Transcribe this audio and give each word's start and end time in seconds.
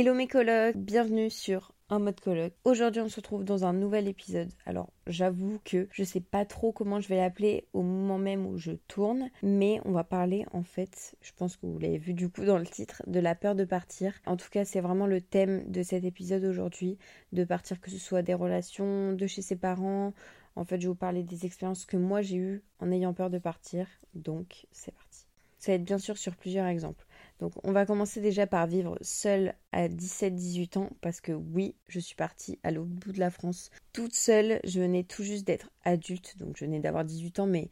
Hello 0.00 0.14
mes 0.14 0.28
colocs, 0.28 0.76
bienvenue 0.76 1.28
sur 1.28 1.72
Un 1.88 1.98
mode 1.98 2.20
coloc. 2.20 2.52
Aujourd'hui 2.62 3.02
on 3.02 3.08
se 3.08 3.16
retrouve 3.16 3.42
dans 3.42 3.64
un 3.64 3.72
nouvel 3.72 4.06
épisode. 4.06 4.48
Alors 4.64 4.92
j'avoue 5.08 5.58
que 5.64 5.88
je 5.90 6.04
sais 6.04 6.20
pas 6.20 6.44
trop 6.44 6.70
comment 6.70 7.00
je 7.00 7.08
vais 7.08 7.16
l'appeler 7.16 7.66
au 7.72 7.82
moment 7.82 8.16
même 8.16 8.46
où 8.46 8.58
je 8.58 8.70
tourne, 8.86 9.28
mais 9.42 9.80
on 9.84 9.90
va 9.90 10.04
parler 10.04 10.46
en 10.52 10.62
fait, 10.62 11.16
je 11.20 11.32
pense 11.36 11.56
que 11.56 11.66
vous 11.66 11.80
l'avez 11.80 11.98
vu 11.98 12.14
du 12.14 12.28
coup 12.28 12.44
dans 12.44 12.58
le 12.58 12.66
titre, 12.66 13.02
de 13.08 13.18
la 13.18 13.34
peur 13.34 13.56
de 13.56 13.64
partir. 13.64 14.14
En 14.24 14.36
tout 14.36 14.48
cas 14.50 14.64
c'est 14.64 14.80
vraiment 14.80 15.08
le 15.08 15.20
thème 15.20 15.68
de 15.68 15.82
cet 15.82 16.04
épisode 16.04 16.44
aujourd'hui, 16.44 16.96
de 17.32 17.42
partir 17.42 17.80
que 17.80 17.90
ce 17.90 17.98
soit 17.98 18.22
des 18.22 18.34
relations 18.34 19.14
de 19.14 19.26
chez 19.26 19.42
ses 19.42 19.56
parents. 19.56 20.14
En 20.54 20.64
fait 20.64 20.76
je 20.76 20.82
vais 20.82 20.90
vous 20.90 20.94
parler 20.94 21.24
des 21.24 21.44
expériences 21.44 21.86
que 21.86 21.96
moi 21.96 22.22
j'ai 22.22 22.36
eues 22.36 22.62
en 22.78 22.92
ayant 22.92 23.14
peur 23.14 23.30
de 23.30 23.38
partir, 23.38 23.88
donc 24.14 24.68
c'est 24.70 24.94
parti. 24.94 25.26
Ça 25.58 25.72
va 25.72 25.74
être 25.74 25.84
bien 25.84 25.98
sûr 25.98 26.16
sur 26.16 26.36
plusieurs 26.36 26.66
exemples. 26.66 27.04
Donc 27.38 27.52
on 27.62 27.72
va 27.72 27.86
commencer 27.86 28.20
déjà 28.20 28.46
par 28.46 28.66
vivre 28.66 28.98
seule 29.00 29.54
à 29.72 29.88
17-18 29.88 30.78
ans 30.78 30.90
parce 31.00 31.20
que 31.20 31.32
oui, 31.32 31.76
je 31.86 32.00
suis 32.00 32.16
partie 32.16 32.58
à 32.64 32.70
l'autre 32.70 32.90
bout 32.90 33.12
de 33.12 33.20
la 33.20 33.30
France 33.30 33.70
toute 33.92 34.14
seule. 34.14 34.60
Je 34.64 34.80
venais 34.80 35.04
tout 35.04 35.22
juste 35.22 35.46
d'être 35.46 35.70
adulte, 35.84 36.36
donc 36.38 36.56
je 36.56 36.64
venais 36.64 36.80
d'avoir 36.80 37.04
18 37.04 37.40
ans, 37.40 37.46
mais 37.46 37.70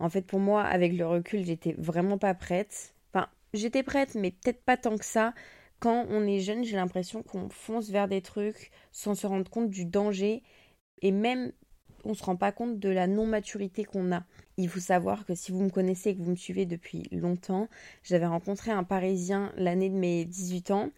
en 0.00 0.08
fait 0.08 0.22
pour 0.22 0.40
moi, 0.40 0.62
avec 0.62 0.92
le 0.94 1.06
recul, 1.06 1.44
j'étais 1.44 1.74
vraiment 1.78 2.18
pas 2.18 2.34
prête. 2.34 2.94
Enfin, 3.12 3.28
j'étais 3.52 3.82
prête, 3.84 4.16
mais 4.16 4.32
peut-être 4.32 4.62
pas 4.62 4.76
tant 4.76 4.98
que 4.98 5.04
ça. 5.04 5.32
Quand 5.78 6.06
on 6.08 6.26
est 6.26 6.40
jeune, 6.40 6.64
j'ai 6.64 6.76
l'impression 6.76 7.22
qu'on 7.22 7.48
fonce 7.50 7.90
vers 7.90 8.08
des 8.08 8.22
trucs 8.22 8.70
sans 8.90 9.14
se 9.14 9.26
rendre 9.26 9.50
compte 9.50 9.70
du 9.70 9.84
danger 9.84 10.42
et 11.02 11.12
même 11.12 11.52
on 12.06 12.14
se 12.14 12.24
rend 12.24 12.36
pas 12.36 12.52
compte 12.52 12.78
de 12.78 12.88
la 12.88 13.06
non-maturité 13.06 13.84
qu'on 13.84 14.12
a. 14.12 14.24
Il 14.56 14.68
faut 14.68 14.80
savoir 14.80 15.24
que 15.26 15.34
si 15.34 15.52
vous 15.52 15.60
me 15.60 15.70
connaissez 15.70 16.10
et 16.10 16.16
que 16.16 16.22
vous 16.22 16.30
me 16.30 16.36
suivez 16.36 16.66
depuis 16.66 17.08
longtemps, 17.10 17.68
j'avais 18.02 18.26
rencontré 18.26 18.70
un 18.70 18.84
Parisien 18.84 19.52
l'année 19.56 19.90
de 19.90 19.96
mes 19.96 20.24
18 20.24 20.70
ans 20.70 20.90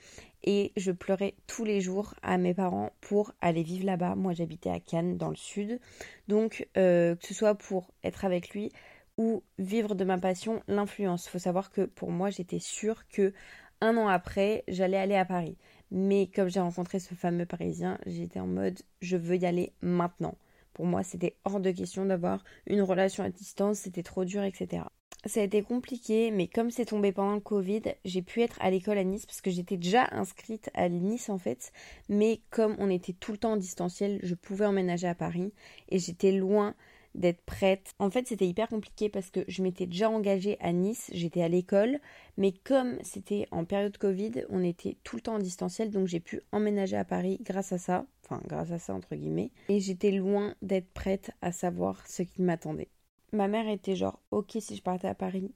et 0.44 0.72
je 0.76 0.92
pleurais 0.92 1.34
tous 1.46 1.64
les 1.64 1.80
jours 1.80 2.14
à 2.22 2.38
mes 2.38 2.54
parents 2.54 2.92
pour 3.00 3.32
aller 3.40 3.62
vivre 3.62 3.84
là-bas. 3.84 4.14
Moi 4.14 4.32
j'habitais 4.32 4.70
à 4.70 4.80
Cannes 4.80 5.16
dans 5.16 5.30
le 5.30 5.36
sud, 5.36 5.80
donc 6.28 6.68
euh, 6.76 7.16
que 7.16 7.26
ce 7.26 7.34
soit 7.34 7.54
pour 7.54 7.92
être 8.04 8.24
avec 8.24 8.50
lui 8.50 8.70
ou 9.18 9.42
vivre 9.58 9.94
de 9.94 10.04
ma 10.04 10.18
passion, 10.18 10.62
l'influence. 10.68 11.26
Il 11.26 11.30
faut 11.30 11.38
savoir 11.38 11.70
que 11.70 11.82
pour 11.82 12.10
moi 12.10 12.30
j'étais 12.30 12.58
sûre 12.58 13.08
que 13.08 13.32
un 13.80 13.96
an 13.96 14.08
après 14.08 14.64
j'allais 14.68 14.98
aller 14.98 15.16
à 15.16 15.24
Paris. 15.24 15.56
Mais 15.90 16.28
comme 16.34 16.48
j'ai 16.48 16.60
rencontré 16.60 16.98
ce 16.98 17.14
fameux 17.14 17.46
Parisien, 17.46 17.98
j'étais 18.06 18.40
en 18.40 18.46
mode 18.46 18.80
je 19.00 19.16
veux 19.16 19.36
y 19.36 19.46
aller 19.46 19.72
maintenant. 19.80 20.36
Pour 20.76 20.84
moi, 20.84 21.02
c'était 21.02 21.38
hors 21.46 21.58
de 21.58 21.70
question 21.70 22.04
d'avoir 22.04 22.44
une 22.66 22.82
relation 22.82 23.24
à 23.24 23.30
distance, 23.30 23.78
c'était 23.78 24.02
trop 24.02 24.26
dur, 24.26 24.42
etc. 24.42 24.82
Ça 25.24 25.40
a 25.40 25.44
été 25.44 25.62
compliqué, 25.62 26.30
mais 26.30 26.48
comme 26.48 26.70
c'est 26.70 26.84
tombé 26.84 27.12
pendant 27.12 27.32
le 27.32 27.40
Covid, 27.40 27.80
j'ai 28.04 28.20
pu 28.20 28.42
être 28.42 28.58
à 28.60 28.70
l'école 28.70 28.98
à 28.98 29.04
Nice 29.04 29.24
parce 29.24 29.40
que 29.40 29.50
j'étais 29.50 29.78
déjà 29.78 30.06
inscrite 30.12 30.68
à 30.74 30.90
Nice 30.90 31.30
en 31.30 31.38
fait. 31.38 31.72
Mais 32.10 32.42
comme 32.50 32.76
on 32.78 32.90
était 32.90 33.14
tout 33.14 33.32
le 33.32 33.38
temps 33.38 33.52
en 33.52 33.56
distanciel, 33.56 34.20
je 34.22 34.34
pouvais 34.34 34.66
emménager 34.66 35.08
à 35.08 35.14
Paris 35.14 35.54
et 35.88 35.98
j'étais 35.98 36.30
loin 36.30 36.74
d'être 37.16 37.42
prête. 37.42 37.92
En 37.98 38.10
fait, 38.10 38.26
c'était 38.26 38.46
hyper 38.46 38.68
compliqué 38.68 39.08
parce 39.08 39.30
que 39.30 39.40
je 39.48 39.62
m'étais 39.62 39.86
déjà 39.86 40.08
engagée 40.10 40.56
à 40.60 40.72
Nice, 40.72 41.10
j'étais 41.12 41.42
à 41.42 41.48
l'école, 41.48 41.98
mais 42.36 42.52
comme 42.52 42.98
c'était 43.02 43.48
en 43.50 43.64
période 43.64 43.96
Covid, 43.98 44.44
on 44.50 44.62
était 44.62 44.96
tout 45.02 45.16
le 45.16 45.22
temps 45.22 45.34
en 45.34 45.40
distanciel, 45.40 45.90
donc 45.90 46.06
j'ai 46.06 46.20
pu 46.20 46.42
emménager 46.52 46.96
à 46.96 47.04
Paris 47.04 47.38
grâce 47.42 47.72
à 47.72 47.78
ça, 47.78 48.06
enfin 48.24 48.40
grâce 48.46 48.70
à 48.70 48.78
ça 48.78 48.94
entre 48.94 49.16
guillemets, 49.16 49.50
et 49.68 49.80
j'étais 49.80 50.12
loin 50.12 50.54
d'être 50.62 50.92
prête 50.92 51.30
à 51.42 51.52
savoir 51.52 52.06
ce 52.06 52.22
qui 52.22 52.42
m'attendait. 52.42 52.88
Ma 53.32 53.48
mère 53.48 53.68
était 53.68 53.96
genre 53.96 54.20
ok 54.30 54.56
si 54.60 54.76
je 54.76 54.82
partais 54.82 55.08
à 55.08 55.14
Paris, 55.14 55.52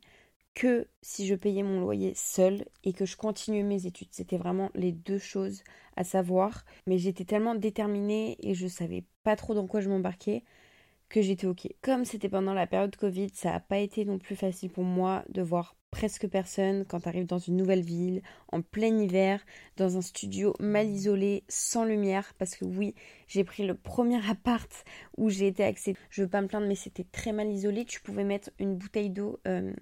que 0.55 0.89
si 1.01 1.27
je 1.27 1.35
payais 1.35 1.63
mon 1.63 1.81
loyer 1.81 2.13
seule 2.15 2.65
et 2.85 2.93
que 2.93 3.07
je 3.07 3.17
continuais 3.17 3.63
mes 3.63 3.87
études. 3.87 4.09
C'était 4.11 4.37
vraiment 4.37 4.71
les 4.75 4.93
deux 4.93 5.19
choses 5.19 5.63
à 5.97 6.05
savoir. 6.05 6.65
Mais 6.87 6.99
j'étais 6.99 7.25
tellement 7.25 7.55
déterminée 7.55 8.37
et 8.41 8.55
je 8.55 8.67
savais 8.67 9.05
pas 9.23 9.37
trop 9.37 9.55
dans 9.55 9.67
quoi 9.67 9.81
je 9.81 9.89
m'embarquais 9.89 10.43
que 11.11 11.21
j'étais 11.21 11.47
ok. 11.47 11.69
Comme 11.83 12.05
c'était 12.05 12.29
pendant 12.31 12.55
la 12.55 12.67
période 12.67 12.97
Covid, 12.97 13.31
ça 13.35 13.51
n'a 13.51 13.61
pas 13.61 13.79
été 13.79 14.05
non 14.05 14.19
plus 14.19 14.37
facile 14.37 14.71
pour 14.71 14.85
moi 14.85 15.25
de 15.29 15.43
voir 15.43 15.77
presque 15.91 16.29
personne 16.29 16.85
quand 16.85 17.01
tu 17.01 17.09
arrives 17.09 17.27
dans 17.27 17.39
une 17.39 17.57
nouvelle 17.57 17.83
ville, 17.83 18.23
en 18.53 18.63
plein 18.63 18.97
hiver, 18.97 19.45
dans 19.77 19.97
un 19.97 20.03
studio 20.03 20.55
mal 20.61 20.89
isolé, 20.89 21.43
sans 21.49 21.85
lumière, 21.85 22.33
parce 22.39 22.55
que 22.55 22.65
oui, 22.65 22.95
j'ai 23.27 23.43
pris 23.43 23.67
le 23.67 23.75
premier 23.75 24.21
appart 24.31 24.71
où 25.17 25.31
j'ai 25.31 25.49
été 25.49 25.65
acceptée. 25.65 26.01
Je 26.11 26.23
veux 26.23 26.29
pas 26.29 26.41
me 26.43 26.47
plaindre, 26.47 26.69
mais 26.69 26.77
c'était 26.77 27.07
très 27.11 27.33
mal 27.33 27.51
isolé. 27.51 27.85
Tu 27.85 28.01
pouvais 28.01 28.25
mettre 28.25 28.51
une 28.61 28.77
bouteille 28.77 29.11
d'eau 29.11 29.41
euh, 29.49 29.73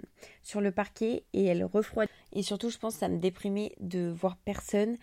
sur 0.42 0.62
le 0.62 0.72
parquet 0.72 1.24
et 1.34 1.44
elle 1.44 1.64
refroidit. 1.64 2.10
Et 2.32 2.42
surtout, 2.42 2.70
je 2.70 2.78
pense 2.78 2.94
que 2.94 3.00
ça 3.00 3.08
me 3.08 3.18
déprimait 3.18 3.72
de 3.80 4.08
voir 4.08 4.38
personne 4.38 4.96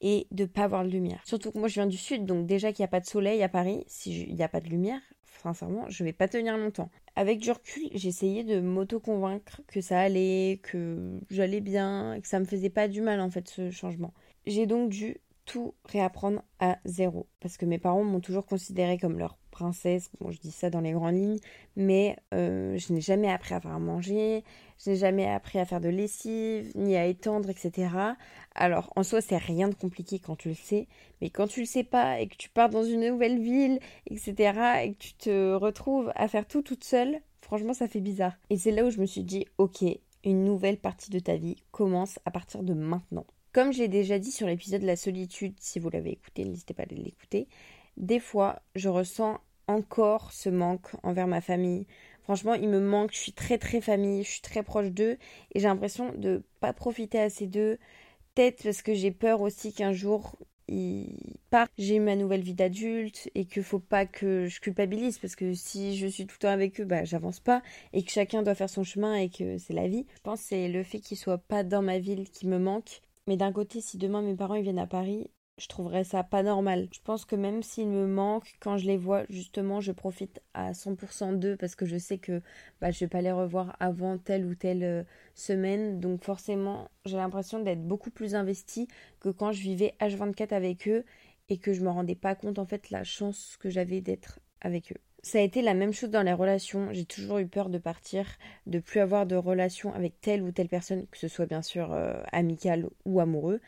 et 0.00 0.26
de 0.30 0.44
pas 0.44 0.64
avoir 0.64 0.84
de 0.84 0.90
lumière. 0.90 1.20
Surtout 1.24 1.50
que 1.52 1.58
moi 1.58 1.68
je 1.68 1.74
viens 1.74 1.86
du 1.86 1.96
sud, 1.96 2.24
donc 2.24 2.46
déjà 2.46 2.72
qu'il 2.72 2.82
n'y 2.82 2.86
a 2.86 2.88
pas 2.88 3.00
de 3.00 3.06
soleil 3.06 3.42
à 3.42 3.48
Paris, 3.48 3.84
s'il 3.86 4.34
n'y 4.34 4.42
a 4.42 4.48
pas 4.48 4.60
de 4.60 4.68
lumière, 4.68 5.00
sincèrement, 5.42 5.88
je 5.88 6.04
vais 6.04 6.12
pas 6.12 6.28
tenir 6.28 6.56
longtemps. 6.56 6.90
Avec 7.16 7.38
du 7.38 7.50
recul, 7.50 7.88
j'essayais 7.94 8.44
de 8.44 8.60
m'auto-convaincre 8.60 9.62
que 9.66 9.80
ça 9.80 10.00
allait, 10.00 10.60
que 10.62 11.20
j'allais 11.30 11.60
bien, 11.60 12.18
que 12.20 12.28
ça 12.28 12.40
me 12.40 12.44
faisait 12.44 12.70
pas 12.70 12.88
du 12.88 13.00
mal 13.00 13.20
en 13.20 13.30
fait 13.30 13.48
ce 13.48 13.70
changement. 13.70 14.14
J'ai 14.46 14.66
donc 14.66 14.90
dû 14.90 15.18
tout 15.44 15.74
réapprendre 15.84 16.42
à 16.58 16.78
zéro 16.84 17.26
parce 17.40 17.56
que 17.56 17.66
mes 17.66 17.78
parents 17.78 18.04
m'ont 18.04 18.20
toujours 18.20 18.46
considéré 18.46 18.98
comme 18.98 19.18
leur 19.18 19.36
princesse. 19.50 20.10
Bon, 20.20 20.30
je 20.30 20.40
dis 20.40 20.52
ça 20.52 20.70
dans 20.70 20.80
les 20.80 20.92
grandes 20.92 21.16
lignes, 21.16 21.40
mais 21.76 22.16
euh, 22.32 22.78
je 22.78 22.92
n'ai 22.92 23.00
jamais 23.00 23.30
appris 23.30 23.54
à 23.54 23.60
faire 23.60 23.72
à 23.72 23.78
manger, 23.78 24.44
je 24.78 24.90
n'ai 24.90 24.96
jamais 24.96 25.26
appris 25.26 25.58
à 25.58 25.64
faire 25.64 25.80
de 25.80 25.88
lessive, 25.88 26.72
ni 26.76 26.96
à 26.96 27.06
étendre, 27.06 27.50
etc. 27.50 27.88
Alors, 28.54 28.92
en 28.96 29.02
soi, 29.02 29.20
c'est 29.20 29.36
rien 29.36 29.68
de 29.68 29.74
compliqué 29.74 30.18
quand 30.18 30.36
tu 30.36 30.48
le 30.48 30.54
sais, 30.54 30.88
mais 31.20 31.30
quand 31.30 31.46
tu 31.46 31.60
le 31.60 31.66
sais 31.66 31.84
pas 31.84 32.20
et 32.20 32.28
que 32.28 32.36
tu 32.36 32.48
pars 32.48 32.70
dans 32.70 32.84
une 32.84 33.08
nouvelle 33.08 33.40
ville, 33.40 33.80
etc., 34.06 34.82
et 34.84 34.92
que 34.92 34.98
tu 34.98 35.14
te 35.14 35.52
retrouves 35.54 36.12
à 36.14 36.28
faire 36.28 36.46
tout 36.46 36.62
toute 36.62 36.84
seule, 36.84 37.20
franchement, 37.42 37.74
ça 37.74 37.88
fait 37.88 38.00
bizarre. 38.00 38.34
Et 38.48 38.56
c'est 38.56 38.72
là 38.72 38.84
où 38.84 38.90
je 38.90 39.00
me 39.00 39.06
suis 39.06 39.24
dit, 39.24 39.46
ok, 39.58 39.84
une 40.24 40.44
nouvelle 40.44 40.78
partie 40.78 41.10
de 41.10 41.18
ta 41.18 41.36
vie 41.36 41.56
commence 41.70 42.18
à 42.24 42.30
partir 42.30 42.62
de 42.62 42.74
maintenant. 42.74 43.26
Comme 43.52 43.72
j'ai 43.72 43.88
déjà 43.88 44.20
dit 44.20 44.30
sur 44.30 44.46
l'épisode 44.46 44.82
de 44.82 44.86
la 44.86 44.96
solitude, 44.96 45.54
si 45.58 45.80
vous 45.80 45.90
l'avez 45.90 46.12
écouté, 46.12 46.44
n'hésitez 46.44 46.72
pas 46.72 46.84
à 46.84 46.86
l'écouter, 46.86 47.48
des 47.96 48.20
fois, 48.20 48.62
je 48.76 48.88
ressens 48.88 49.40
encore 49.66 50.32
ce 50.32 50.48
manque 50.48 50.88
envers 51.02 51.26
ma 51.26 51.40
famille. 51.40 51.86
Franchement, 52.22 52.54
il 52.54 52.68
me 52.68 52.80
manque, 52.80 53.12
je 53.12 53.18
suis 53.18 53.32
très 53.32 53.58
très 53.58 53.80
famille, 53.80 54.22
je 54.22 54.30
suis 54.30 54.40
très 54.40 54.62
proche 54.62 54.90
d'eux 54.90 55.18
et 55.52 55.60
j'ai 55.60 55.66
l'impression 55.66 56.12
de 56.16 56.44
pas 56.60 56.72
profiter 56.72 57.18
assez 57.18 57.46
d'eux. 57.48 57.78
Peut-être 58.34 58.62
parce 58.62 58.82
que 58.82 58.94
j'ai 58.94 59.10
peur 59.10 59.40
aussi 59.40 59.72
qu'un 59.72 59.92
jour 59.92 60.36
ils 60.68 61.36
partent, 61.50 61.72
j'ai 61.78 61.98
ma 61.98 62.14
nouvelle 62.14 62.42
vie 62.42 62.54
d'adulte 62.54 63.28
et 63.34 63.44
qu'il 63.46 63.64
faut 63.64 63.80
pas 63.80 64.06
que 64.06 64.46
je 64.46 64.60
culpabilise 64.60 65.18
parce 65.18 65.34
que 65.34 65.52
si 65.54 65.96
je 65.96 66.06
suis 66.06 66.26
tout 66.26 66.36
le 66.38 66.42
temps 66.42 66.52
avec 66.52 66.80
eux, 66.80 66.84
bah 66.84 67.02
j'avance 67.04 67.40
pas 67.40 67.62
et 67.92 68.04
que 68.04 68.12
chacun 68.12 68.44
doit 68.44 68.54
faire 68.54 68.70
son 68.70 68.84
chemin 68.84 69.16
et 69.16 69.28
que 69.28 69.58
c'est 69.58 69.74
la 69.74 69.88
vie. 69.88 70.06
Je 70.14 70.20
pense 70.20 70.40
que 70.40 70.46
c'est 70.46 70.68
le 70.68 70.84
fait 70.84 71.00
qu'ils 71.00 71.16
soient 71.16 71.38
pas 71.38 71.64
dans 71.64 71.82
ma 71.82 71.98
ville 71.98 72.30
qui 72.30 72.46
me 72.46 72.58
manque. 72.60 73.02
Mais 73.26 73.36
d'un 73.36 73.52
côté, 73.52 73.80
si 73.80 73.98
demain 73.98 74.22
mes 74.22 74.34
parents 74.34 74.60
viennent 74.60 74.78
à 74.78 74.86
Paris, 74.86 75.30
je 75.58 75.68
trouverais 75.68 76.04
ça 76.04 76.24
pas 76.24 76.42
normal. 76.42 76.88
Je 76.92 77.00
pense 77.04 77.24
que 77.24 77.36
même 77.36 77.62
s'ils 77.62 77.88
me 77.88 78.06
manquent, 78.06 78.54
quand 78.60 78.78
je 78.78 78.86
les 78.86 78.96
vois, 78.96 79.24
justement, 79.28 79.80
je 79.80 79.92
profite 79.92 80.40
à 80.54 80.72
100% 80.74 81.32
d'eux 81.32 81.56
parce 81.56 81.74
que 81.74 81.84
je 81.86 81.98
sais 81.98 82.18
que 82.18 82.40
bah, 82.80 82.90
je 82.90 83.00
vais 83.00 83.08
pas 83.08 83.20
les 83.20 83.32
revoir 83.32 83.76
avant 83.78 84.16
telle 84.18 84.46
ou 84.46 84.54
telle 84.54 84.82
euh, 84.82 85.04
semaine. 85.34 86.00
Donc 86.00 86.24
forcément, 86.24 86.90
j'ai 87.04 87.16
l'impression 87.18 87.60
d'être 87.60 87.86
beaucoup 87.86 88.10
plus 88.10 88.34
investie 88.34 88.88
que 89.20 89.28
quand 89.28 89.52
je 89.52 89.60
vivais 89.62 89.94
H24 90.00 90.52
avec 90.54 90.88
eux 90.88 91.04
et 91.50 91.58
que 91.58 91.72
je 91.74 91.82
me 91.82 91.90
rendais 91.90 92.14
pas 92.14 92.34
compte 92.34 92.58
en 92.58 92.66
fait 92.66 92.90
la 92.90 93.04
chance 93.04 93.56
que 93.58 93.68
j'avais 93.70 94.00
d'être 94.00 94.40
avec 94.62 94.92
eux. 94.92 95.09
Ça 95.22 95.38
a 95.38 95.42
été 95.42 95.60
la 95.60 95.74
même 95.74 95.92
chose 95.92 96.10
dans 96.10 96.22
les 96.22 96.32
relations. 96.32 96.88
J'ai 96.92 97.04
toujours 97.04 97.38
eu 97.38 97.46
peur 97.46 97.68
de 97.68 97.78
partir, 97.78 98.26
de 98.66 98.78
plus 98.78 99.00
avoir 99.00 99.26
de 99.26 99.36
relation 99.36 99.92
avec 99.92 100.18
telle 100.20 100.42
ou 100.42 100.50
telle 100.50 100.68
personne, 100.68 101.06
que 101.10 101.18
ce 101.18 101.28
soit 101.28 101.46
bien 101.46 101.60
sûr 101.60 101.92
euh, 101.92 102.22
amical 102.32 102.88
ou 103.04 103.20
amoureux, 103.20 103.60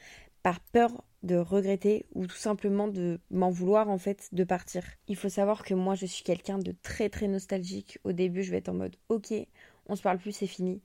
par 0.42 0.60
peur 0.60 1.04
de 1.22 1.36
regretter 1.36 2.06
ou 2.14 2.26
tout 2.26 2.36
simplement 2.36 2.88
de 2.88 3.20
m'en 3.30 3.50
vouloir 3.50 3.88
en 3.90 3.98
fait 3.98 4.28
de 4.32 4.44
partir. 4.44 4.82
Il 5.08 5.16
faut 5.16 5.28
savoir 5.28 5.62
que 5.62 5.74
moi 5.74 5.94
je 5.94 6.06
suis 6.06 6.24
quelqu'un 6.24 6.58
de 6.58 6.74
très 6.82 7.10
très 7.10 7.28
nostalgique. 7.28 7.98
Au 8.04 8.12
début 8.12 8.42
je 8.42 8.50
vais 8.50 8.58
être 8.58 8.70
en 8.70 8.74
mode 8.74 8.96
ok, 9.08 9.32
on 9.86 9.94
se 9.94 10.02
parle 10.02 10.18
plus, 10.18 10.32
c'est 10.32 10.46
fini. 10.46 10.80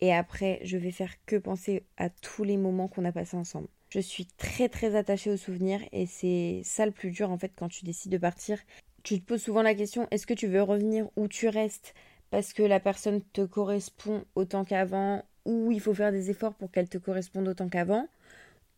Et 0.00 0.12
après 0.12 0.60
je 0.64 0.76
vais 0.76 0.90
faire 0.90 1.12
que 1.26 1.36
penser 1.36 1.84
à 1.96 2.10
tous 2.10 2.44
les 2.44 2.56
moments 2.56 2.88
qu'on 2.88 3.04
a 3.04 3.12
passés 3.12 3.36
ensemble. 3.36 3.68
Je 3.88 4.00
suis 4.00 4.26
très 4.26 4.68
très 4.68 4.96
attachée 4.96 5.30
aux 5.30 5.38
souvenirs 5.38 5.80
et 5.92 6.06
c'est 6.06 6.60
ça 6.64 6.84
le 6.84 6.92
plus 6.92 7.10
dur 7.10 7.30
en 7.30 7.38
fait 7.38 7.52
quand 7.56 7.68
tu 7.68 7.84
décides 7.84 8.12
de 8.12 8.18
partir. 8.18 8.58
Tu 9.08 9.18
te 9.20 9.24
poses 9.24 9.40
souvent 9.40 9.62
la 9.62 9.74
question 9.74 10.06
est-ce 10.10 10.26
que 10.26 10.34
tu 10.34 10.48
veux 10.48 10.60
revenir 10.60 11.08
où 11.16 11.28
tu 11.28 11.48
restes 11.48 11.94
parce 12.28 12.52
que 12.52 12.62
la 12.62 12.78
personne 12.78 13.22
te 13.32 13.40
correspond 13.40 14.22
autant 14.34 14.66
qu'avant 14.66 15.24
ou 15.46 15.72
il 15.72 15.80
faut 15.80 15.94
faire 15.94 16.12
des 16.12 16.28
efforts 16.28 16.52
pour 16.52 16.70
qu'elle 16.70 16.90
te 16.90 16.98
corresponde 16.98 17.48
autant 17.48 17.70
qu'avant 17.70 18.06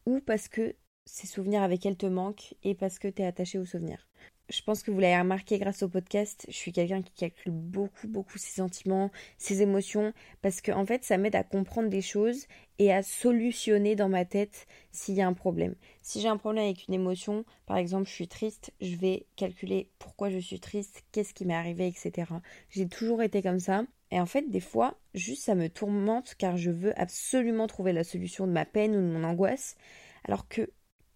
ou 0.06 0.20
parce 0.20 0.46
que 0.46 0.76
ces 1.04 1.26
souvenirs 1.26 1.62
avec 1.62 1.84
elle 1.84 1.96
te 1.96 2.06
manquent 2.06 2.54
et 2.62 2.76
parce 2.76 3.00
que 3.00 3.08
tu 3.08 3.22
es 3.22 3.26
attaché 3.26 3.58
aux 3.58 3.64
souvenirs? 3.64 4.06
Je 4.50 4.62
pense 4.62 4.82
que 4.82 4.90
vous 4.90 4.98
l'avez 4.98 5.18
remarqué 5.18 5.58
grâce 5.58 5.82
au 5.82 5.88
podcast, 5.88 6.44
je 6.48 6.54
suis 6.54 6.72
quelqu'un 6.72 7.02
qui 7.02 7.12
calcule 7.12 7.52
beaucoup, 7.52 8.08
beaucoup 8.08 8.38
ses 8.38 8.60
sentiments, 8.60 9.10
ses 9.38 9.62
émotions, 9.62 10.12
parce 10.42 10.60
que 10.60 10.72
en 10.72 10.84
fait, 10.84 11.04
ça 11.04 11.18
m'aide 11.18 11.36
à 11.36 11.44
comprendre 11.44 11.88
des 11.88 12.02
choses 12.02 12.46
et 12.78 12.92
à 12.92 13.02
solutionner 13.02 13.94
dans 13.94 14.08
ma 14.08 14.24
tête 14.24 14.66
s'il 14.90 15.14
y 15.14 15.22
a 15.22 15.26
un 15.26 15.32
problème. 15.32 15.74
Si 16.02 16.20
j'ai 16.20 16.28
un 16.28 16.36
problème 16.36 16.64
avec 16.64 16.88
une 16.88 16.94
émotion, 16.94 17.44
par 17.66 17.76
exemple, 17.76 18.08
je 18.08 18.14
suis 18.14 18.28
triste, 18.28 18.72
je 18.80 18.96
vais 18.96 19.26
calculer 19.36 19.90
pourquoi 19.98 20.30
je 20.30 20.38
suis 20.38 20.60
triste, 20.60 21.04
qu'est-ce 21.12 21.34
qui 21.34 21.44
m'est 21.44 21.54
arrivé, 21.54 21.86
etc. 21.86 22.32
J'ai 22.70 22.88
toujours 22.88 23.22
été 23.22 23.42
comme 23.42 23.60
ça. 23.60 23.84
Et 24.10 24.20
en 24.20 24.26
fait, 24.26 24.50
des 24.50 24.60
fois, 24.60 24.98
juste 25.14 25.44
ça 25.44 25.54
me 25.54 25.68
tourmente 25.68 26.34
car 26.36 26.56
je 26.56 26.70
veux 26.70 26.98
absolument 27.00 27.68
trouver 27.68 27.92
la 27.92 28.02
solution 28.02 28.46
de 28.46 28.52
ma 28.52 28.64
peine 28.64 28.96
ou 28.96 29.00
de 29.00 29.12
mon 29.12 29.22
angoisse, 29.24 29.76
alors 30.24 30.48
que 30.48 30.68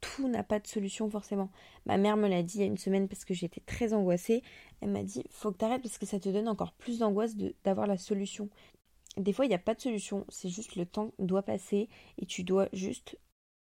tout 0.05 0.29
n'a 0.29 0.43
pas 0.43 0.59
de 0.59 0.67
solution 0.67 1.09
forcément. 1.09 1.51
Ma 1.87 1.97
mère 1.97 2.17
me 2.17 2.29
l'a 2.29 2.43
dit 2.43 2.59
il 2.59 2.61
y 2.61 2.65
a 2.65 2.67
une 2.67 2.79
semaine 2.79 3.09
parce 3.09 3.25
que 3.25 3.35
j'étais 3.35 3.61
très 3.61 3.93
angoissée. 3.93 4.43
Elle 4.81 4.91
m'a 4.91 5.03
dit 5.03 5.25
faut 5.31 5.53
que 5.53 5.59
tu 5.59 5.65
arrêtes 5.65 5.83
parce 5.83 5.99
que 5.99 6.07
ça 6.07 6.21
te 6.21 6.29
donne 6.29 6.49
encore 6.49 6.73
plus 6.73 6.99
d'angoisse 6.99 7.37
d'avoir 7.65 7.87
la 7.87 7.97
solution. 7.97 8.49
Des 9.17 9.33
fois, 9.33 9.45
il 9.45 9.49
n'y 9.49 9.55
a 9.55 9.59
pas 9.59 9.75
de 9.75 9.81
solution, 9.81 10.25
c'est 10.29 10.49
juste 10.49 10.75
le 10.75 10.87
temps 10.87 11.13
doit 11.21 11.43
passer 11.43 11.89
et 12.19 12.27
tu 12.27 12.43
dois 12.43 12.69
juste 12.73 13.17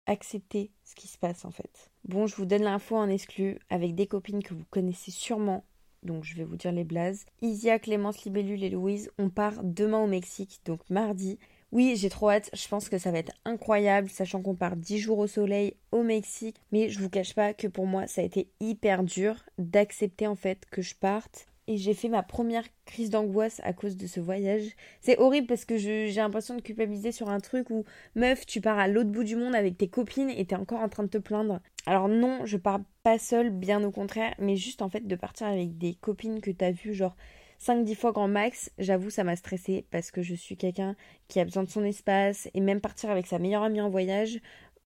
accepter 0.06 0.70
ce 0.84 0.94
qui 0.94 1.08
se 1.08 1.18
passe 1.18 1.44
en 1.44 1.50
fait. 1.50 1.90
Bon, 2.04 2.26
je 2.26 2.36
vous 2.36 2.46
donne 2.46 2.62
l'info 2.62 2.96
en 2.96 3.08
exclu 3.08 3.58
avec 3.70 3.94
des 3.94 4.06
copines 4.06 4.42
que 4.42 4.54
vous 4.54 4.64
connaissez 4.70 5.10
sûrement. 5.10 5.64
Donc 6.02 6.24
je 6.24 6.36
vais 6.36 6.44
vous 6.44 6.56
dire 6.56 6.72
les 6.72 6.84
blazes. 6.84 7.24
Isia, 7.42 7.78
Clémence, 7.78 8.24
Libellule 8.24 8.62
et 8.62 8.70
Louise, 8.70 9.10
on 9.18 9.30
part 9.30 9.64
demain 9.64 9.98
au 9.98 10.06
Mexique, 10.06 10.60
donc 10.64 10.80
mardi. 10.90 11.38
Oui, 11.70 11.96
j'ai 11.96 12.08
trop 12.08 12.30
hâte. 12.30 12.50
Je 12.54 12.66
pense 12.68 12.88
que 12.88 12.98
ça 12.98 13.10
va 13.10 13.18
être 13.18 13.32
incroyable, 13.44 14.08
sachant 14.08 14.40
qu'on 14.40 14.54
part 14.54 14.76
10 14.76 14.98
jours 14.98 15.18
au 15.18 15.26
soleil 15.26 15.74
au 15.92 16.02
Mexique. 16.02 16.56
Mais 16.72 16.88
je 16.88 16.98
vous 16.98 17.10
cache 17.10 17.34
pas 17.34 17.52
que 17.52 17.66
pour 17.66 17.86
moi, 17.86 18.06
ça 18.06 18.22
a 18.22 18.24
été 18.24 18.48
hyper 18.60 19.02
dur 19.04 19.36
d'accepter 19.58 20.26
en 20.26 20.34
fait 20.34 20.64
que 20.70 20.80
je 20.80 20.94
parte. 20.94 21.46
Et 21.66 21.76
j'ai 21.76 21.92
fait 21.92 22.08
ma 22.08 22.22
première 22.22 22.64
crise 22.86 23.10
d'angoisse 23.10 23.60
à 23.62 23.74
cause 23.74 23.98
de 23.98 24.06
ce 24.06 24.20
voyage. 24.20 24.70
C'est 25.02 25.18
horrible 25.18 25.46
parce 25.46 25.66
que 25.66 25.76
j'ai 25.76 26.10
l'impression 26.10 26.56
de 26.56 26.62
culpabiliser 26.62 27.12
sur 27.12 27.28
un 27.28 27.40
truc 27.40 27.68
où, 27.68 27.84
meuf, 28.14 28.46
tu 28.46 28.62
pars 28.62 28.78
à 28.78 28.88
l'autre 28.88 29.10
bout 29.10 29.24
du 29.24 29.36
monde 29.36 29.54
avec 29.54 29.76
tes 29.76 29.88
copines 29.88 30.30
et 30.30 30.46
t'es 30.46 30.56
encore 30.56 30.80
en 30.80 30.88
train 30.88 31.02
de 31.02 31.10
te 31.10 31.18
plaindre. 31.18 31.60
Alors 31.84 32.08
non, 32.08 32.46
je 32.46 32.56
pars 32.56 32.80
pas 33.02 33.18
seule, 33.18 33.50
bien 33.50 33.84
au 33.84 33.90
contraire, 33.90 34.34
mais 34.38 34.56
juste 34.56 34.80
en 34.80 34.88
fait 34.88 35.06
de 35.06 35.14
partir 35.14 35.46
avec 35.46 35.76
des 35.76 35.94
copines 35.94 36.40
que 36.40 36.50
t'as 36.50 36.70
vues 36.70 36.94
genre 36.94 37.16
5-10 37.60 37.94
fois 37.96 38.12
grand 38.12 38.28
max, 38.28 38.70
j'avoue, 38.78 39.10
ça 39.10 39.24
m'a 39.24 39.36
stressé 39.36 39.84
parce 39.90 40.10
que 40.10 40.22
je 40.22 40.34
suis 40.34 40.56
quelqu'un 40.56 40.94
qui 41.28 41.40
a 41.40 41.44
besoin 41.44 41.64
de 41.64 41.70
son 41.70 41.84
espace 41.84 42.48
et 42.54 42.60
même 42.60 42.80
partir 42.80 43.10
avec 43.10 43.26
sa 43.26 43.38
meilleure 43.38 43.62
amie 43.62 43.80
en 43.80 43.90
voyage, 43.90 44.40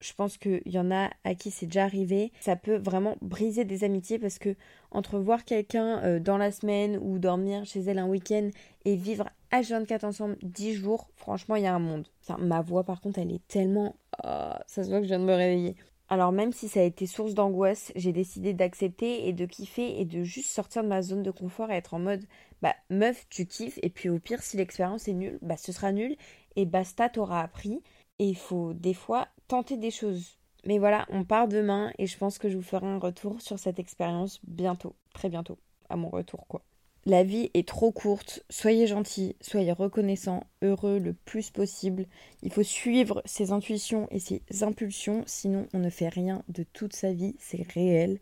je 0.01 0.13
pense 0.13 0.37
qu'il 0.37 0.61
y 0.67 0.79
en 0.79 0.91
a 0.91 1.11
à 1.25 1.35
qui 1.35 1.51
c'est 1.51 1.67
déjà 1.67 1.85
arrivé. 1.85 2.33
Ça 2.41 2.57
peut 2.57 2.77
vraiment 2.77 3.17
briser 3.23 3.65
des 3.65 3.85
amitiés 3.85 4.19
parce 4.19 4.39
que 4.39 4.55
entre 4.91 5.19
voir 5.19 5.45
quelqu'un 5.45 6.03
euh, 6.05 6.21
dans 6.21 6.37
la 6.37 6.51
semaine 6.51 6.99
ou 7.01 7.19
dormir 7.19 7.65
chez 7.65 7.81
elle 7.81 7.99
un 7.99 8.07
week-end 8.07 8.51
et 8.85 8.97
vivre 8.97 9.31
H24 9.51 10.05
ensemble 10.05 10.37
10 10.43 10.75
jours, 10.75 11.09
franchement, 11.17 11.57
il 11.57 11.63
y 11.63 11.67
a 11.67 11.75
un 11.75 11.79
monde. 11.79 12.07
Ma 12.39 12.61
voix, 12.61 12.85
par 12.85 13.01
contre, 13.01 13.19
elle 13.19 13.33
est 13.33 13.47
tellement. 13.49 13.97
Oh, 14.25 14.53
ça 14.67 14.85
se 14.85 14.89
voit 14.91 14.99
que 14.99 15.05
je 15.05 15.09
viens 15.09 15.21
de 15.21 15.25
me 15.25 15.35
réveiller. 15.35 15.77
Alors 16.09 16.33
même 16.33 16.53
si 16.53 16.69
ça 16.69 16.81
a 16.81 16.85
été 16.85 17.07
source 17.07 17.35
d'angoisse, 17.35 17.93
j'ai 17.97 18.13
décidé 18.13 18.53
d'accepter 18.53 19.27
et 19.27 19.33
de 19.33 19.47
kiffer 19.47 20.01
et 20.01 20.05
de 20.05 20.23
juste 20.23 20.51
sortir 20.51 20.83
de 20.83 20.89
ma 20.89 21.03
zone 21.03 21.23
de 21.23 21.31
confort 21.31 21.71
et 21.71 21.77
être 21.77 21.95
en 21.95 21.99
mode 21.99 22.25
bah 22.63 22.75
meuf 22.91 23.27
tu 23.31 23.47
kiffes 23.47 23.79
et 23.83 23.91
puis 23.91 24.11
au 24.11 24.19
pire 24.19 24.43
si 24.43 24.57
l'expérience 24.57 25.09
est 25.09 25.15
nulle, 25.15 25.39
bah 25.43 25.57
ce 25.57 25.73
sera 25.73 25.93
nul 25.93 26.17
et 26.57 26.67
basta 26.67 27.09
t'auras 27.09 27.43
appris 27.43 27.83
et 28.19 28.27
il 28.27 28.37
faut 28.37 28.75
des 28.75 28.95
fois 28.95 29.29
tenter 29.49 29.77
des 29.77 29.91
choses. 29.91 30.39
Mais 30.67 30.79
voilà, 30.79 31.07
on 31.11 31.25
part 31.25 31.49
demain 31.49 31.93
et 31.99 32.07
je 32.07 32.17
pense 32.19 32.39
que 32.39 32.49
je 32.49 32.57
vous 32.57 32.63
ferai 32.63 32.87
un 32.87 32.99
retour 32.99 33.41
sur 33.41 33.59
cette 33.59 33.79
expérience 33.79 34.41
bientôt, 34.47 34.95
très 35.15 35.29
bientôt, 35.29 35.59
à 35.89 35.97
mon 35.97 36.11
retour 36.11 36.47
quoi. 36.49 36.63
La 37.07 37.23
vie 37.23 37.51
est 37.53 37.69
trop 37.69 37.93
courte, 37.93 38.43
soyez 38.49 38.87
gentils, 38.87 39.37
soyez 39.43 39.73
reconnaissants, 39.73 40.45
heureux 40.63 40.99
le 40.99 41.13
plus 41.13 41.51
possible. 41.51 42.07
Il 42.43 42.51
faut 42.51 42.63
suivre 42.63 43.21
ses 43.27 43.53
intuitions 43.53 44.09
et 44.11 44.21
ses 44.21 44.43
impulsions, 44.63 45.23
sinon 45.27 45.67
on 45.75 45.81
ne 45.81 45.91
fait 45.91 46.09
rien 46.09 46.43
de 46.49 46.63
toute 46.63 46.95
sa 46.95 47.13
vie, 47.13 47.37
c'est 47.39 47.71
réel. 47.75 48.21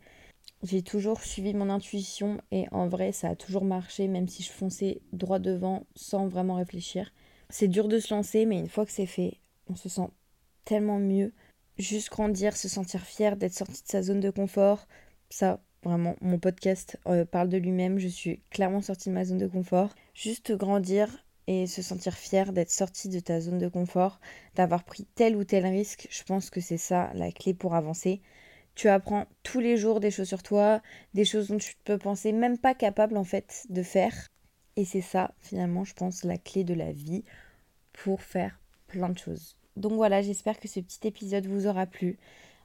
J'ai 0.63 0.81
toujours 0.81 1.21
suivi 1.21 1.53
mon 1.53 1.69
intuition 1.69 2.41
et 2.51 2.65
en 2.71 2.89
vrai 2.89 3.13
ça 3.13 3.29
a 3.29 3.35
toujours 3.35 3.63
marché 3.63 4.09
même 4.09 4.27
si 4.27 4.43
je 4.43 4.51
fonçais 4.51 5.01
droit 5.13 5.39
devant 5.39 5.85
sans 5.95 6.27
vraiment 6.27 6.55
réfléchir. 6.55 7.13
C'est 7.49 7.69
dur 7.69 7.87
de 7.87 7.99
se 7.99 8.13
lancer 8.13 8.45
mais 8.45 8.59
une 8.59 8.69
fois 8.69 8.85
que 8.85 8.91
c'est 8.91 9.05
fait, 9.05 9.37
on 9.69 9.75
se 9.75 9.87
sent 9.87 10.09
tellement 10.65 10.99
mieux. 10.99 11.31
Juste 11.77 12.09
grandir, 12.09 12.57
se 12.57 12.67
sentir 12.67 13.01
fier 13.01 13.37
d'être 13.37 13.53
sorti 13.53 13.81
de 13.81 13.87
sa 13.87 14.01
zone 14.01 14.19
de 14.19 14.29
confort, 14.29 14.87
ça 15.29 15.61
Vraiment, 15.83 16.15
mon 16.21 16.39
podcast 16.39 16.97
euh, 17.07 17.25
parle 17.25 17.49
de 17.49 17.57
lui-même. 17.57 17.99
Je 17.99 18.07
suis 18.07 18.39
clairement 18.49 18.81
sortie 18.81 19.09
de 19.09 19.13
ma 19.13 19.25
zone 19.25 19.37
de 19.37 19.47
confort. 19.47 19.89
Juste 20.13 20.53
grandir 20.53 21.23
et 21.47 21.67
se 21.67 21.81
sentir 21.81 22.13
fier 22.13 22.53
d'être 22.53 22.71
sorti 22.71 23.09
de 23.09 23.19
ta 23.19 23.41
zone 23.41 23.57
de 23.57 23.67
confort, 23.67 24.19
d'avoir 24.55 24.83
pris 24.85 25.05
tel 25.15 25.35
ou 25.35 25.43
tel 25.43 25.65
risque, 25.65 26.07
je 26.09 26.23
pense 26.23 26.49
que 26.49 26.61
c'est 26.61 26.77
ça 26.77 27.11
la 27.15 27.31
clé 27.31 27.53
pour 27.53 27.75
avancer. 27.75 28.21
Tu 28.75 28.87
apprends 28.87 29.25
tous 29.43 29.59
les 29.59 29.75
jours 29.75 29.99
des 29.99 30.09
choses 30.09 30.29
sur 30.29 30.41
toi, 30.41 30.81
des 31.13 31.25
choses 31.25 31.49
dont 31.49 31.57
tu 31.57 31.73
peux 31.83 31.97
penser 31.97 32.31
même 32.31 32.57
pas 32.57 32.73
capable 32.73 33.17
en 33.17 33.25
fait 33.25 33.65
de 33.69 33.83
faire. 33.83 34.27
Et 34.77 34.85
c'est 34.85 35.01
ça 35.01 35.33
finalement, 35.41 35.83
je 35.83 35.93
pense, 35.93 36.23
la 36.23 36.37
clé 36.37 36.63
de 36.63 36.73
la 36.73 36.91
vie 36.91 37.23
pour 37.91 38.21
faire 38.21 38.59
plein 38.87 39.09
de 39.09 39.17
choses. 39.17 39.57
Donc 39.75 39.93
voilà, 39.93 40.21
j'espère 40.21 40.59
que 40.59 40.67
ce 40.67 40.79
petit 40.79 41.05
épisode 41.07 41.45
vous 41.45 41.67
aura 41.67 41.85
plu. 41.85 42.17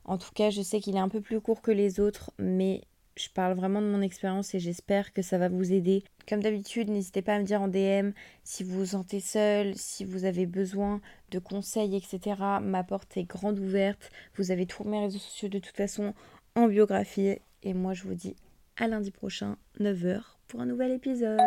En 0.05 0.19
tout 0.19 0.33
cas, 0.33 0.51
je 0.51 0.63
sais 0.63 0.81
qu'il 0.81 0.97
est 0.97 1.01
un 1.01 1.09
peu 1.09 1.21
plus 1.21 1.41
court 1.41 1.61
que 1.61 1.71
les 1.71 2.01
autres, 2.01 2.31
mais 2.39 2.83
je 3.19 3.29
parle 3.31 3.55
vraiment 3.55 3.83
de 3.83 3.87
mon 3.87 4.01
expérience 4.01 4.55
et 4.55 4.61
j'espère 4.61 5.13
que 5.13 5.23
ça 5.23 5.39
va 5.39 5.49
vous 5.49 5.73
aider. 5.73 6.05
Comme 6.29 6.43
d'habitude, 6.43 6.89
n'hésitez 6.89 7.23
pas 7.23 7.35
à 7.35 7.39
me 7.39 7.45
dire 7.45 7.63
en 7.63 7.69
DM 7.69 8.13
si 8.45 8.63
vous 8.63 8.79
vous 8.79 8.87
sentez 8.87 9.21
seul, 9.21 9.75
si 9.75 10.05
vous 10.05 10.25
avez 10.25 10.47
besoin 10.47 11.01
de 11.31 11.39
conseils, 11.39 11.97
etc. 11.97 12.37
Ma 12.63 12.85
porte 12.85 13.17
est 13.17 13.25
grande 13.25 13.59
ouverte. 13.59 14.11
Vous 14.37 14.51
avez 14.51 14.67
tous 14.67 14.85
mes 14.85 15.01
réseaux 15.01 15.19
sociaux 15.19 15.49
de 15.49 15.59
toute 15.59 15.77
façon 15.77 16.15
en 16.55 16.69
biographie. 16.69 17.39
Et 17.63 17.75
moi, 17.75 17.95
je 17.95 18.05
vous 18.05 18.15
dis 18.15 18.37
à 18.77 18.87
lundi 18.87 19.11
prochain, 19.11 19.57
9h, 19.81 20.21
pour 20.47 20.61
un 20.61 20.67
nouvel 20.67 20.93
épisode. 20.93 21.39